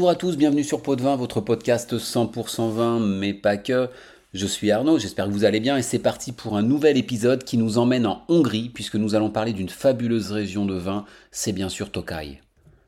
[0.00, 3.90] Bonjour à tous, bienvenue sur Pot de Vin, votre podcast 100% vin, mais pas que.
[4.32, 7.44] Je suis Arnaud, j'espère que vous allez bien et c'est parti pour un nouvel épisode
[7.44, 11.52] qui nous emmène en Hongrie puisque nous allons parler d'une fabuleuse région de vin, c'est
[11.52, 12.40] bien sûr Tokaj.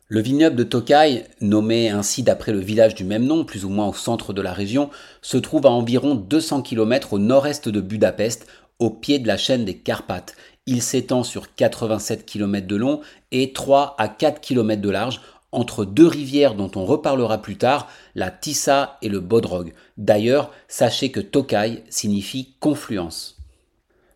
[0.08, 3.88] Le vignoble de Tokaj, nommé ainsi d'après le village du même nom, plus ou moins
[3.88, 4.88] au centre de la région,
[5.20, 8.46] se trouve à environ 200 km au nord-est de Budapest,
[8.78, 10.34] au pied de la chaîne des Carpates.
[10.64, 13.02] Il s'étend sur 87 km de long
[13.32, 15.20] et 3 à 4 km de large
[15.52, 19.72] entre deux rivières dont on reparlera plus tard, la Tissa et le Bodrog.
[19.98, 23.36] D'ailleurs, sachez que Tokaj signifie confluence.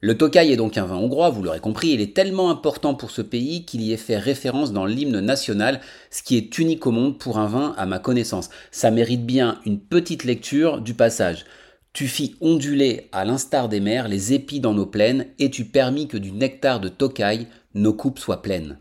[0.01, 3.11] Le Tokaj est donc un vin hongrois, vous l'aurez compris, il est tellement important pour
[3.11, 5.81] ce pays qu'il y est fait référence dans l'hymne national,
[6.11, 8.51] ce qui est unique au monde pour un vin à ma connaissance.
[8.71, 11.45] Ça mérite bien une petite lecture du passage.
[11.93, 16.09] Tu fis onduler à l'instar des mers les épis dans nos plaines, et tu permis
[16.09, 18.79] que du nectar de Tokaj nos coupes soient pleines.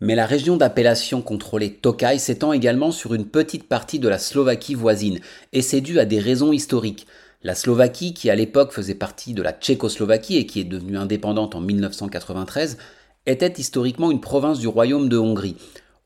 [0.00, 4.74] Mais la région d'appellation contrôlée Tokaj s'étend également sur une petite partie de la Slovaquie
[4.74, 5.18] voisine,
[5.52, 7.06] et c'est dû à des raisons historiques.
[7.42, 11.56] La Slovaquie, qui à l'époque faisait partie de la Tchécoslovaquie et qui est devenue indépendante
[11.56, 12.78] en 1993,
[13.26, 15.56] était historiquement une province du royaume de Hongrie.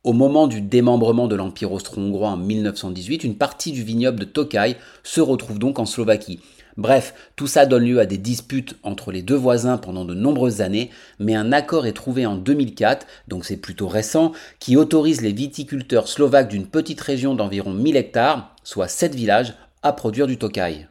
[0.04, 4.76] Au moment du démembrement de l'Empire austro-hongrois en 1918, une partie du vignoble de Tokaj
[5.02, 6.40] se retrouve donc en Slovaquie.
[6.77, 10.62] Bref, tout ça donne lieu à des disputes entre les deux voisins pendant de nombreuses
[10.62, 15.33] années, mais un accord est trouvé en 2004, donc c'est plutôt récent, qui autorise les
[15.33, 20.89] viticulteurs slovaques d'une petite région d'environ 1000 hectares, soit 7 villages, à produire du Tokaj.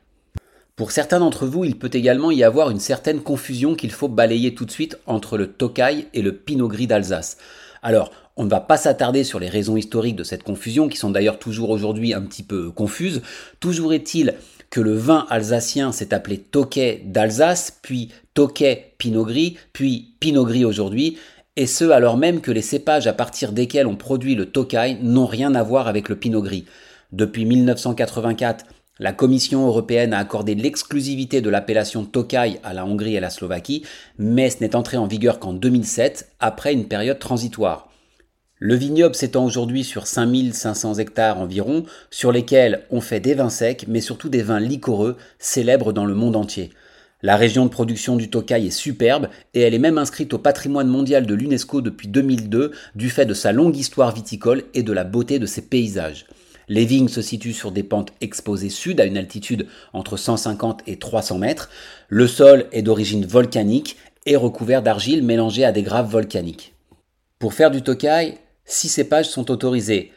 [0.75, 4.53] Pour certains d'entre vous, il peut également y avoir une certaine confusion qu'il faut balayer
[4.53, 7.37] tout de suite entre le Tokaj et le Pinot Gris d'Alsace.
[7.83, 11.09] Alors, on ne va pas s'attarder sur les raisons historiques de cette confusion, qui sont
[11.09, 13.21] d'ailleurs toujours aujourd'hui un petit peu confuses.
[13.59, 14.35] Toujours est-il
[14.71, 20.65] que le vin alsacien s'est appelé Tokay d'Alsace, puis Tokay Pinot Gris, puis Pinot Gris
[20.65, 21.17] aujourd'hui,
[21.57, 25.25] et ce alors même que les cépages à partir desquels on produit le Tokay n'ont
[25.27, 26.65] rien à voir avec le Pinot Gris.
[27.11, 28.65] Depuis 1984,
[28.99, 33.29] la Commission européenne a accordé l'exclusivité de l'appellation Tokay à la Hongrie et à la
[33.29, 33.83] Slovaquie,
[34.17, 37.90] mais ce n'est entré en vigueur qu'en 2007, après une période transitoire.
[38.63, 43.85] Le vignoble s'étend aujourd'hui sur 5500 hectares environ, sur lesquels on fait des vins secs,
[43.87, 46.69] mais surtout des vins liquoreux, célèbres dans le monde entier.
[47.23, 50.89] La région de production du Tokay est superbe et elle est même inscrite au patrimoine
[50.89, 55.05] mondial de l'UNESCO depuis 2002 du fait de sa longue histoire viticole et de la
[55.05, 56.27] beauté de ses paysages.
[56.67, 60.99] Les vignes se situent sur des pentes exposées sud à une altitude entre 150 et
[60.99, 61.71] 300 mètres.
[62.09, 63.97] Le sol est d'origine volcanique
[64.27, 66.75] et recouvert d'argile mélangée à des graves volcaniques.
[67.39, 67.81] Pour faire du
[68.65, 70.11] Six cépages sont autorisés.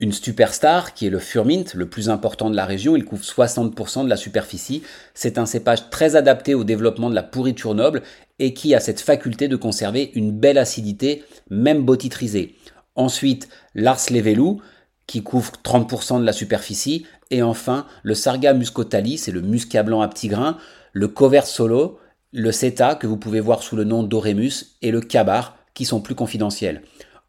[0.00, 4.04] Une superstar, qui est le Furmint, le plus important de la région, il couvre 60%
[4.04, 4.82] de la superficie.
[5.14, 8.02] C'est un cépage très adapté au développement de la pourriture noble
[8.40, 12.56] et qui a cette faculté de conserver une belle acidité, même botitrisée.
[12.96, 14.60] Ensuite, l'Ars Levelou,
[15.06, 17.06] qui couvre 30% de la superficie.
[17.30, 20.58] Et enfin, le Sarga muscotali, c'est le muscat blanc à petits grains,
[20.92, 22.00] le Covert Solo,
[22.32, 26.00] le Ceta, que vous pouvez voir sous le nom d'Oremus, et le Cabar, qui sont
[26.00, 26.82] plus confidentiels.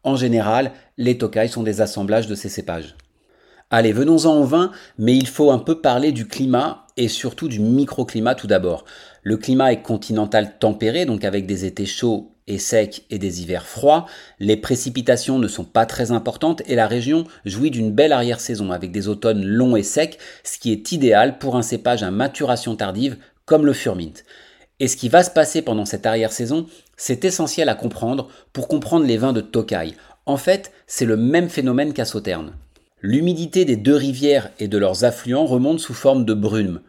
[0.04, 2.94] En général, les Tokai sont des assemblages de ces cépages.
[3.70, 7.58] Allez, venons-en au vin, mais il faut un peu parler du climat et surtout du
[7.58, 8.84] microclimat tout d'abord.
[9.22, 13.66] Le climat est continental tempéré, donc avec des étés chauds et secs et des hivers
[13.66, 14.04] froids.
[14.38, 18.92] Les précipitations ne sont pas très importantes et la région jouit d'une belle arrière-saison avec
[18.92, 23.16] des automnes longs et secs, ce qui est idéal pour un cépage à maturation tardive
[23.46, 24.12] comme le Furmint.
[24.80, 29.06] Et ce qui va se passer pendant cette arrière-saison, c'est essentiel à comprendre pour comprendre
[29.06, 29.92] les vins de Tokaj.
[30.26, 32.52] En fait, c'est le même phénomène qu'à Sauterne.
[33.00, 36.80] L'humidité des deux rivières et de leurs affluents remonte sous forme de brume.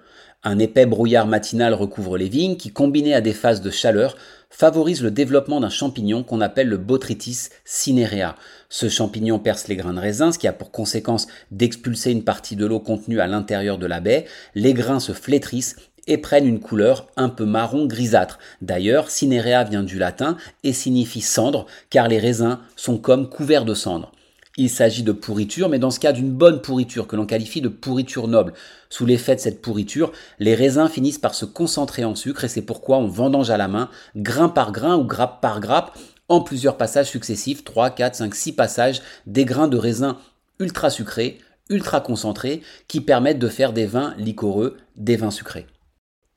[0.44, 4.16] Un épais brouillard matinal recouvre les vignes qui, combiné à des phases de chaleur,
[4.50, 8.36] favorise le développement d'un champignon qu'on appelle le Botrytis cinerea.
[8.70, 12.56] Ce champignon perce les grains de raisin, ce qui a pour conséquence d'expulser une partie
[12.56, 14.26] de l'eau contenue à l'intérieur de la baie.
[14.54, 15.76] Les grains se flétrissent
[16.08, 18.40] et prennent une couleur un peu marron grisâtre.
[18.62, 23.74] D'ailleurs, cinerea vient du latin et signifie cendre, car les raisins sont comme couverts de
[23.74, 24.12] cendre.
[24.58, 27.68] Il s'agit de pourriture, mais dans ce cas d'une bonne pourriture, que l'on qualifie de
[27.68, 28.54] pourriture noble.
[28.90, 32.62] Sous l'effet de cette pourriture, les raisins finissent par se concentrer en sucre et c'est
[32.62, 35.98] pourquoi on vendange à la main, grain par grain ou grappe par grappe,
[36.30, 40.18] en plusieurs passages successifs, 3, 4, 5, 6 passages, des grains de raisin
[40.60, 45.68] ultra sucrés, ultra concentrés, qui permettent de faire des vins liquoreux, des vins sucrés.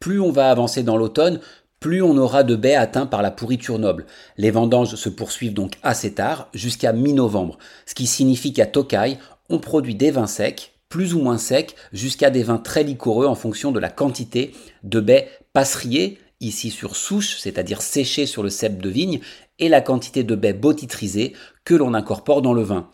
[0.00, 1.41] Plus on va avancer dans l'automne,
[1.81, 4.06] plus on aura de baies atteints par la pourriture noble.
[4.37, 9.19] Les vendanges se poursuivent donc assez tard, jusqu'à mi-novembre, ce qui signifie qu'à Tokai,
[9.49, 13.35] on produit des vins secs, plus ou moins secs, jusqu'à des vins très liquoreux en
[13.35, 18.81] fonction de la quantité de baies passeriées, ici sur souche, c'est-à-dire séchées sur le cep
[18.81, 19.21] de vigne,
[19.59, 21.35] et la quantité de baies botitrisées
[21.65, 22.89] que l'on incorpore dans le vin.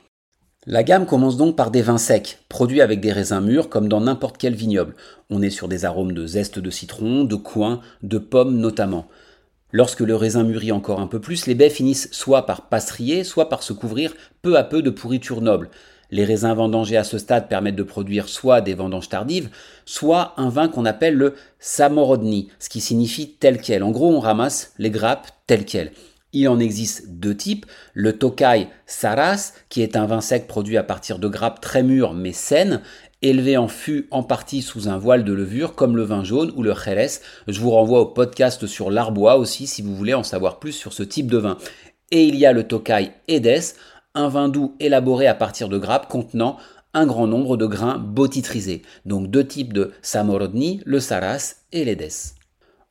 [0.66, 4.00] La gamme commence donc par des vins secs, produits avec des raisins mûrs comme dans
[4.00, 4.94] n'importe quel vignoble.
[5.28, 9.06] On est sur des arômes de zeste de citron, de coin, de pommes notamment.
[9.72, 13.50] Lorsque le raisin mûrit encore un peu plus, les baies finissent soit par passeriller, soit
[13.50, 15.68] par se couvrir peu à peu de pourriture noble.
[16.10, 19.50] Les raisins vendangés à ce stade permettent de produire soit des vendanges tardives,
[19.84, 23.82] soit un vin qu'on appelle le samorodni, ce qui signifie tel quel.
[23.82, 25.92] En gros, on ramasse les grappes telles quelles.
[26.34, 27.64] Il en existe deux types.
[27.94, 32.12] Le Tokai Saras, qui est un vin sec produit à partir de grappes très mûres
[32.12, 32.82] mais saines,
[33.22, 36.64] élevé en fût en partie sous un voile de levure, comme le vin jaune ou
[36.64, 37.20] le Jerez.
[37.46, 40.92] Je vous renvoie au podcast sur l'arbois aussi si vous voulez en savoir plus sur
[40.92, 41.56] ce type de vin.
[42.10, 43.76] Et il y a le Tokai Edes,
[44.14, 46.58] un vin doux élaboré à partir de grappes contenant
[46.94, 48.82] un grand nombre de grains botitrisés.
[49.06, 52.34] Donc deux types de Samorodni, le Saras et l'Edes.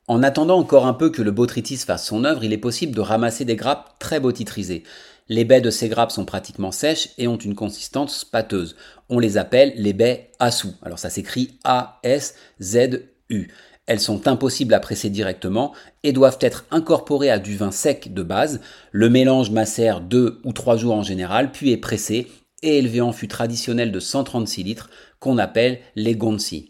[0.06, 3.00] En attendant encore un peu que le botrytis fasse son œuvre, il est possible de
[3.00, 4.82] ramasser des grappes très botitrisées.
[5.30, 8.76] Les baies de ces grappes sont pratiquement sèches et ont une consistance pâteuse.
[9.08, 10.68] On les appelle les baies Asu.
[10.82, 13.48] Alors ça s'écrit A-S-Z-U.
[13.86, 18.22] Elles sont impossibles à presser directement et doivent être incorporées à du vin sec de
[18.22, 18.60] base.
[18.92, 22.30] Le mélange macère deux ou trois jours en général, puis est pressé
[22.62, 26.68] et élevé en fût traditionnel de 136 litres qu'on appelle les gonsi.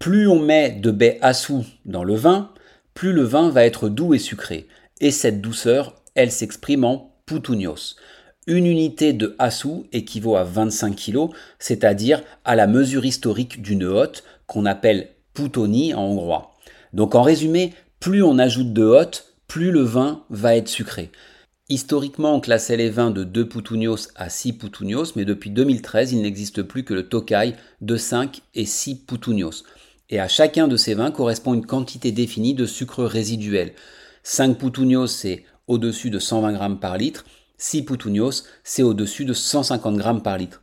[0.00, 2.52] Plus on met de baies assou dans le vin,
[2.94, 4.66] plus le vin va être doux et sucré.
[5.02, 7.96] Et cette douceur, elle s'exprime en putunios.
[8.46, 14.24] Une unité de assou équivaut à 25 kg, c'est-à-dire à la mesure historique d'une hotte
[14.46, 16.56] qu'on appelle putoni en hongrois.
[16.94, 21.10] Donc en résumé, plus on ajoute de hotte, plus le vin va être sucré.
[21.68, 26.22] Historiquement, on classait les vins de 2 putunios à 6 putunios, mais depuis 2013, il
[26.22, 27.52] n'existe plus que le Tokai
[27.82, 29.62] de 5 et 6 putunios
[30.10, 33.72] et à chacun de ces vins correspond une quantité définie de sucre résiduel.
[34.22, 37.24] 5 putunios, c'est au-dessus de 120 grammes par litre,
[37.58, 40.62] 6 putunios, c'est au-dessus de 150 grammes par litre.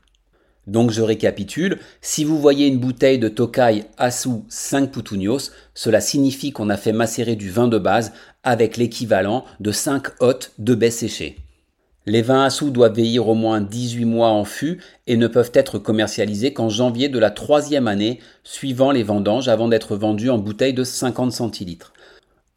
[0.68, 6.52] Donc je récapitule, si vous voyez une bouteille de Tokai Asu 5 putunios, cela signifie
[6.52, 8.12] qu'on a fait macérer du vin de base
[8.44, 11.38] avec l'équivalent de 5 hôtes de baies séchées.
[12.10, 15.52] Les vins à sous doivent vieillir au moins 18 mois en fût et ne peuvent
[15.54, 20.38] être commercialisés qu'en janvier de la troisième année suivant les vendanges avant d'être vendus en
[20.38, 21.92] bouteilles de 50 centilitres.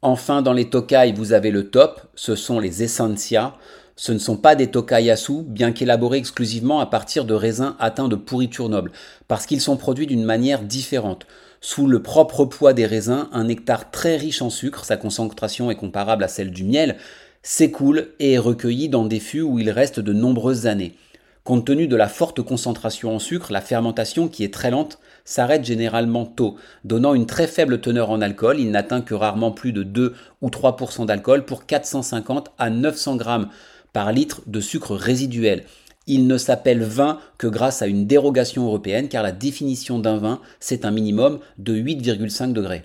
[0.02, 3.56] Enfin, dans les tokai, vous avez le top, ce sont les essentia.
[3.96, 8.06] Ce ne sont pas des tokai sous, bien qu'élaborés exclusivement à partir de raisins atteints
[8.06, 8.92] de pourriture noble,
[9.26, 11.26] parce qu'ils sont produits d'une manière différente.
[11.60, 15.76] Sous le propre poids des raisins, un nectar très riche en sucre, sa concentration est
[15.76, 16.96] comparable à celle du miel,
[17.42, 20.94] s'écoule et est recueilli dans des fûts où il reste de nombreuses années.
[21.42, 25.64] Compte tenu de la forte concentration en sucre, la fermentation, qui est très lente, s'arrête
[25.64, 28.60] généralement tôt, donnant une très faible teneur en alcool.
[28.60, 33.48] Il n'atteint que rarement plus de 2 ou 3% d'alcool pour 450 à 900 grammes
[33.94, 35.64] par litre de sucre résiduel.
[36.06, 40.40] Il ne s'appelle vin que grâce à une dérogation européenne car la définition d'un vin,
[40.60, 42.84] c'est un minimum de 8,5 degrés.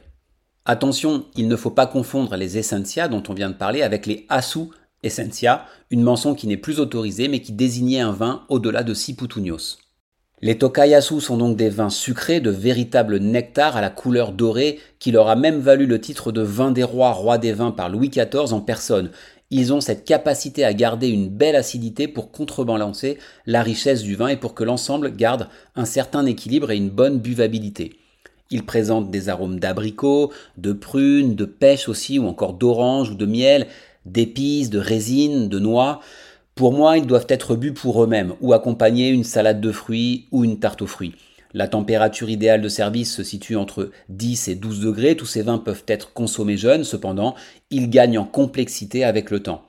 [0.68, 4.26] Attention, il ne faut pas confondre les essentia dont on vient de parler avec les
[4.30, 4.62] asu
[5.04, 9.16] essentia, une mention qui n'est plus autorisée mais qui désignait un vin au-delà de 6
[9.16, 9.78] putunios.
[10.42, 15.12] Les tokayasu sont donc des vins sucrés, de véritables nectars à la couleur dorée, qui
[15.12, 18.10] leur a même valu le titre de vin des rois, roi des vins par Louis
[18.10, 19.12] XIV en personne.
[19.52, 24.30] Ils ont cette capacité à garder une belle acidité pour contrebalancer la richesse du vin
[24.30, 28.00] et pour que l'ensemble garde un certain équilibre et une bonne buvabilité.
[28.56, 33.26] Ils présentent des arômes d'abricot, de prunes, de pêche aussi, ou encore d'orange ou de
[33.26, 33.68] miel,
[34.06, 36.00] d'épices, de résine, de noix.
[36.56, 40.46] Pour moi, ils doivent être bu pour eux-mêmes, ou accompagner une salade de fruits ou
[40.46, 41.16] une tarte aux fruits.
[41.54, 45.18] La température idéale de service se situe entre 10 et 12 degrés.
[45.18, 47.36] Tous ces vins peuvent être consommés jeunes, cependant,
[47.72, 49.66] ils gagnent en complexité avec le temps.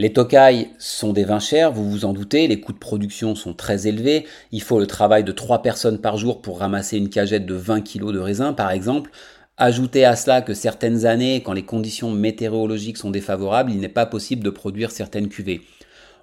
[0.00, 3.52] Les Tokai sont des vins chers, vous vous en doutez, les coûts de production sont
[3.52, 7.46] très élevés, il faut le travail de 3 personnes par jour pour ramasser une cagette
[7.46, 9.10] de 20 kg de raisin par exemple.
[9.56, 14.06] Ajoutez à cela que certaines années, quand les conditions météorologiques sont défavorables, il n'est pas
[14.06, 15.62] possible de produire certaines cuvées.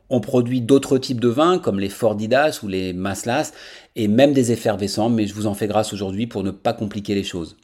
[0.10, 3.52] On produit d'autres types de vins comme les Fordidas ou les Maslas
[3.98, 7.14] et même des effervescents, mais je vous en fais grâce aujourd'hui pour ne pas compliquer
[7.14, 7.58] les choses.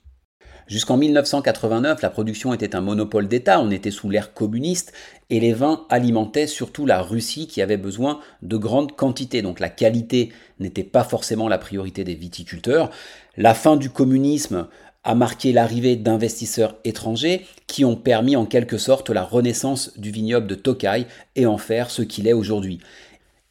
[0.72, 4.94] Jusqu'en 1989, la production était un monopole d'État, on était sous l'ère communiste,
[5.30, 9.42] et les vins alimentaient surtout la Russie qui avait besoin de grandes quantités.
[9.42, 12.90] Donc la qualité n'était pas forcément la priorité des viticulteurs.
[13.36, 14.68] La fin du communisme
[15.04, 20.48] a marqué l'arrivée d'investisseurs étrangers qui ont permis en quelque sorte la renaissance du vignoble
[20.48, 22.80] de Tokai et en faire ce qu'il est aujourd'hui.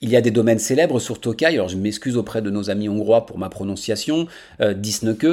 [0.03, 2.89] Il y a des domaines célèbres sur Tokai, alors je m'excuse auprès de nos amis
[2.89, 4.29] hongrois pour ma prononciation,
[4.63, 4.75] euh,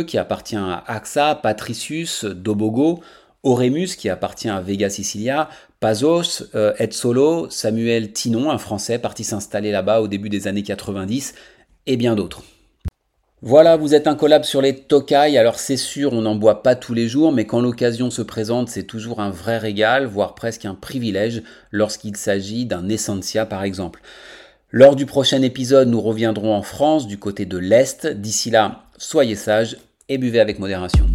[0.05, 2.99] qui appartient à Axa, Patricius, Dobogo,
[3.43, 5.47] Oremus qui appartient à Vega Sicilia,
[5.79, 10.63] Pazos, euh, Ed Solo, Samuel Tinon, un Français parti s'installer là-bas au début des années
[10.63, 11.33] 90,
[11.85, 12.43] et bien d'autres.
[13.41, 16.75] Voilà, vous êtes un collab sur les Tokai, alors c'est sûr, on n'en boit pas
[16.75, 20.65] tous les jours, mais quand l'occasion se présente, c'est toujours un vrai régal, voire presque
[20.65, 24.01] un privilège, lorsqu'il s'agit d'un Essentia par exemple.
[24.71, 28.05] Lors du prochain épisode, nous reviendrons en France, du côté de l'Est.
[28.05, 29.77] D'ici là, soyez sages
[30.09, 31.05] et buvez avec modération.